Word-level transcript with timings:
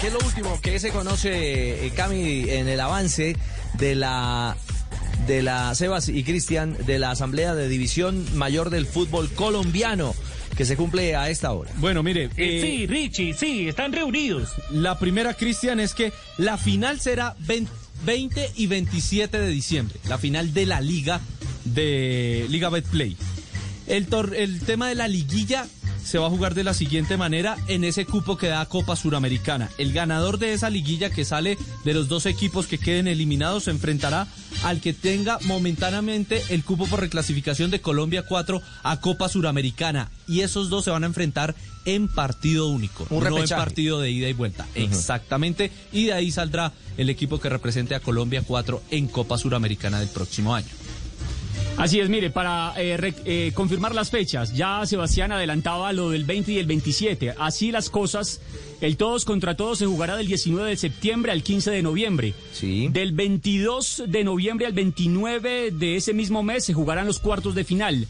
¿Qué 0.00 0.06
es 0.08 0.12
lo 0.12 0.18
último 0.20 0.60
que 0.60 0.78
se 0.78 0.90
conoce, 0.90 1.86
eh, 1.86 1.90
Cami, 1.94 2.48
en 2.50 2.68
el 2.68 2.80
avance 2.80 3.36
de 3.74 3.94
la 3.94 4.56
de 5.26 5.42
la 5.42 5.74
Sebas 5.74 6.08
y 6.08 6.22
Cristian 6.22 6.76
de 6.86 6.98
la 6.98 7.10
Asamblea 7.10 7.54
de 7.54 7.68
División 7.68 8.24
Mayor 8.36 8.70
del 8.70 8.86
Fútbol 8.86 9.28
Colombiano 9.32 10.14
que 10.56 10.64
se 10.64 10.76
cumple 10.76 11.16
a 11.16 11.30
esta 11.30 11.52
hora? 11.52 11.70
Bueno, 11.76 12.02
mire, 12.02 12.30
Eh, 12.36 12.60
sí, 12.62 12.86
Richie, 12.86 13.34
sí, 13.34 13.68
están 13.68 13.92
reunidos. 13.92 14.50
la 14.70 14.98
primera, 14.98 15.34
Cristian, 15.34 15.80
es 15.80 15.94
que 15.94 16.12
la 16.38 16.56
final 16.58 17.00
será 17.00 17.34
20, 17.40 17.70
20 18.04 18.50
y 18.56 18.66
27 18.66 19.38
de 19.40 19.48
diciembre, 19.48 19.98
la 20.08 20.18
final 20.18 20.54
de 20.54 20.66
la 20.66 20.80
liga 20.80 21.20
de 21.64 22.46
Liga 22.48 22.68
Betplay. 22.68 23.16
El, 23.86 24.08
tor- 24.08 24.34
el 24.36 24.60
tema 24.60 24.88
de 24.88 24.94
la 24.94 25.08
liguilla 25.08 25.66
se 26.06 26.18
va 26.18 26.28
a 26.28 26.30
jugar 26.30 26.54
de 26.54 26.62
la 26.62 26.72
siguiente 26.72 27.16
manera 27.16 27.56
en 27.66 27.82
ese 27.82 28.06
cupo 28.06 28.36
que 28.36 28.46
da 28.46 28.64
Copa 28.66 28.94
Suramericana. 28.94 29.70
El 29.76 29.92
ganador 29.92 30.38
de 30.38 30.52
esa 30.52 30.70
liguilla 30.70 31.10
que 31.10 31.24
sale 31.24 31.58
de 31.84 31.94
los 31.94 32.06
dos 32.06 32.26
equipos 32.26 32.68
que 32.68 32.78
queden 32.78 33.08
eliminados 33.08 33.64
se 33.64 33.72
enfrentará 33.72 34.28
al 34.62 34.80
que 34.80 34.92
tenga 34.92 35.38
momentáneamente 35.42 36.42
el 36.50 36.62
cupo 36.62 36.86
por 36.86 37.00
reclasificación 37.00 37.72
de 37.72 37.80
Colombia 37.80 38.22
4 38.22 38.62
a 38.84 39.00
Copa 39.00 39.28
Suramericana. 39.28 40.10
Y 40.28 40.42
esos 40.42 40.70
dos 40.70 40.84
se 40.84 40.90
van 40.92 41.02
a 41.02 41.08
enfrentar 41.08 41.56
en 41.84 42.06
partido 42.06 42.68
único, 42.68 43.06
Un 43.10 43.24
no 43.24 43.38
en 43.38 43.48
partido 43.48 44.00
de 44.00 44.10
ida 44.10 44.28
y 44.28 44.32
vuelta. 44.32 44.66
Exactamente. 44.76 45.72
Y 45.92 46.06
de 46.06 46.12
ahí 46.12 46.30
saldrá 46.30 46.72
el 46.96 47.10
equipo 47.10 47.40
que 47.40 47.48
represente 47.48 47.96
a 47.96 48.00
Colombia 48.00 48.42
4 48.46 48.82
en 48.90 49.08
Copa 49.08 49.38
Suramericana 49.38 49.98
del 49.98 50.08
próximo 50.08 50.54
año. 50.54 50.68
Así 51.76 52.00
es, 52.00 52.08
mire, 52.08 52.30
para 52.30 52.72
eh, 52.78 52.96
re- 52.96 53.14
eh, 53.26 53.52
confirmar 53.54 53.94
las 53.94 54.08
fechas, 54.10 54.54
ya 54.54 54.84
Sebastián 54.86 55.30
adelantaba 55.30 55.92
lo 55.92 56.08
del 56.10 56.24
20 56.24 56.52
y 56.52 56.58
el 56.58 56.66
27. 56.66 57.34
Así 57.38 57.70
las 57.70 57.90
cosas, 57.90 58.40
el 58.80 58.96
todos 58.96 59.26
contra 59.26 59.56
todos 59.56 59.78
se 59.78 59.86
jugará 59.86 60.16
del 60.16 60.26
19 60.26 60.70
de 60.70 60.76
septiembre 60.78 61.32
al 61.32 61.42
15 61.42 61.70
de 61.70 61.82
noviembre. 61.82 62.34
Sí. 62.52 62.88
Del 62.88 63.12
22 63.12 64.04
de 64.08 64.24
noviembre 64.24 64.66
al 64.66 64.72
29 64.72 65.70
de 65.70 65.96
ese 65.96 66.14
mismo 66.14 66.42
mes 66.42 66.64
se 66.64 66.72
jugarán 66.72 67.06
los 67.06 67.18
cuartos 67.18 67.54
de 67.54 67.64
final. 67.64 68.08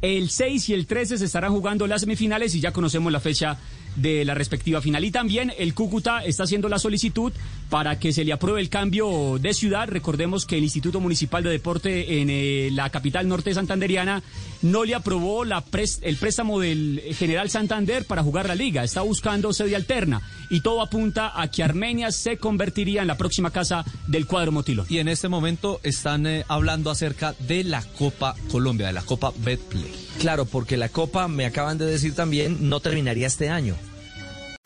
El 0.00 0.30
6 0.30 0.70
y 0.70 0.74
el 0.74 0.86
13 0.86 1.18
se 1.18 1.24
estarán 1.26 1.52
jugando 1.52 1.86
las 1.86 2.00
semifinales 2.02 2.54
y 2.54 2.60
ya 2.60 2.72
conocemos 2.72 3.12
la 3.12 3.20
fecha 3.20 3.58
de 3.96 4.24
la 4.24 4.34
respectiva 4.34 4.80
final. 4.80 5.04
Y 5.04 5.10
también 5.10 5.52
el 5.58 5.74
Cúcuta 5.74 6.24
está 6.24 6.44
haciendo 6.44 6.68
la 6.68 6.78
solicitud 6.78 7.32
para 7.70 7.98
que 7.98 8.12
se 8.12 8.24
le 8.24 8.32
apruebe 8.32 8.60
el 8.60 8.68
cambio 8.68 9.38
de 9.40 9.54
ciudad. 9.54 9.88
Recordemos 9.88 10.46
que 10.46 10.58
el 10.58 10.64
Instituto 10.64 11.00
Municipal 11.00 11.42
de 11.42 11.50
Deporte 11.50 12.20
en 12.20 12.28
eh, 12.30 12.70
la 12.72 12.90
capital 12.90 13.28
norte 13.28 13.54
santanderiana 13.54 14.22
no 14.62 14.84
le 14.84 14.94
aprobó 14.94 15.44
la 15.44 15.64
el 16.02 16.16
préstamo 16.16 16.60
del 16.60 17.02
General 17.18 17.50
Santander 17.50 18.06
para 18.06 18.22
jugar 18.22 18.46
la 18.46 18.54
liga. 18.54 18.84
Está 18.84 19.02
buscando 19.02 19.52
sede 19.52 19.76
alterna 19.76 20.22
y 20.50 20.60
todo 20.60 20.82
apunta 20.82 21.40
a 21.40 21.50
que 21.50 21.62
Armenia 21.62 22.12
se 22.12 22.36
convertiría 22.36 23.02
en 23.02 23.08
la 23.08 23.16
próxima 23.16 23.50
casa 23.50 23.84
del 24.06 24.26
cuadro 24.26 24.52
Motilo. 24.52 24.86
Y 24.88 24.98
en 24.98 25.08
este 25.08 25.28
momento 25.28 25.80
están 25.82 26.26
eh, 26.26 26.44
hablando 26.48 26.90
acerca 26.90 27.34
de 27.40 27.64
la 27.64 27.82
Copa 27.82 28.36
Colombia, 28.50 28.86
de 28.86 28.92
la 28.92 29.02
Copa 29.02 29.32
Betplay. 29.36 30.03
Claro, 30.20 30.44
porque 30.44 30.76
la 30.76 30.88
Copa, 30.88 31.28
me 31.28 31.44
acaban 31.44 31.78
de 31.78 31.86
decir 31.86 32.14
también, 32.14 32.68
no 32.68 32.80
terminaría 32.80 33.26
este 33.26 33.50
año. 33.50 33.74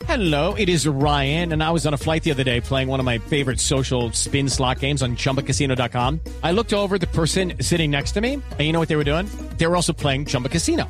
Hello, 0.07 0.55
it 0.55 0.69
is 0.69 0.87
Ryan, 0.87 1.53
and 1.53 1.61
I 1.61 1.69
was 1.69 1.85
on 1.85 1.93
a 1.93 1.97
flight 1.97 2.23
the 2.23 2.31
other 2.31 2.43
day 2.43 2.61
playing 2.61 2.87
one 2.87 2.99
of 2.99 3.05
my 3.05 3.19
favorite 3.19 3.59
social 3.59 4.11
spin 4.11 4.49
slot 4.49 4.79
games 4.79 5.03
on 5.03 5.15
chumbacasino.com. 5.15 6.19
I 6.41 6.51
looked 6.51 6.73
over 6.73 6.97
the 6.97 7.05
person 7.07 7.53
sitting 7.61 7.91
next 7.91 8.13
to 8.13 8.21
me, 8.21 8.33
and 8.33 8.59
you 8.59 8.71
know 8.71 8.79
what 8.79 8.87
they 8.89 8.95
were 8.95 9.03
doing? 9.03 9.27
They 9.57 9.67
were 9.67 9.75
also 9.75 9.93
playing 9.93 10.25
Chumba 10.25 10.49
Casino. 10.49 10.89